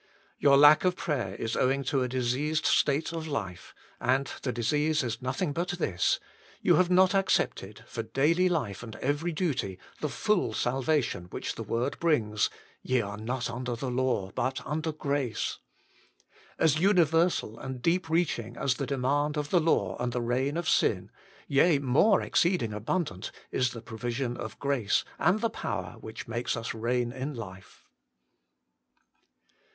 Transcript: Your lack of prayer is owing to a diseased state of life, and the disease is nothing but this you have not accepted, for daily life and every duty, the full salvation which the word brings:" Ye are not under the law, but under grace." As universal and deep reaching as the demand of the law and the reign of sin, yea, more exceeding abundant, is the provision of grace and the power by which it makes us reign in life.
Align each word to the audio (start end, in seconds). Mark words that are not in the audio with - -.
Your 0.39 0.57
lack 0.57 0.83
of 0.83 0.95
prayer 0.95 1.35
is 1.35 1.55
owing 1.55 1.83
to 1.83 2.01
a 2.01 2.07
diseased 2.07 2.65
state 2.65 3.13
of 3.13 3.27
life, 3.27 3.75
and 3.99 4.31
the 4.41 4.51
disease 4.51 5.03
is 5.03 5.21
nothing 5.21 5.53
but 5.53 5.69
this 5.77 6.19
you 6.59 6.77
have 6.77 6.89
not 6.89 7.13
accepted, 7.13 7.83
for 7.85 8.01
daily 8.01 8.49
life 8.49 8.81
and 8.81 8.95
every 8.95 9.31
duty, 9.31 9.77
the 9.99 10.09
full 10.09 10.53
salvation 10.55 11.25
which 11.25 11.53
the 11.53 11.61
word 11.61 11.99
brings:" 11.99 12.49
Ye 12.81 12.99
are 12.99 13.15
not 13.19 13.47
under 13.47 13.75
the 13.75 13.91
law, 13.91 14.31
but 14.33 14.65
under 14.65 14.91
grace." 14.91 15.59
As 16.57 16.79
universal 16.79 17.59
and 17.59 17.79
deep 17.79 18.09
reaching 18.09 18.57
as 18.57 18.77
the 18.77 18.87
demand 18.87 19.37
of 19.37 19.51
the 19.51 19.61
law 19.61 19.97
and 19.99 20.11
the 20.13 20.21
reign 20.23 20.57
of 20.57 20.67
sin, 20.67 21.11
yea, 21.47 21.77
more 21.77 22.23
exceeding 22.23 22.73
abundant, 22.73 23.31
is 23.51 23.69
the 23.69 23.83
provision 23.83 24.35
of 24.35 24.57
grace 24.57 25.05
and 25.19 25.41
the 25.41 25.49
power 25.51 25.91
by 25.93 25.97
which 25.99 26.21
it 26.21 26.27
makes 26.27 26.57
us 26.57 26.73
reign 26.73 27.11
in 27.11 27.35
life. 27.35 27.85